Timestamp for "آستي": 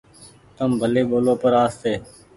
1.63-1.93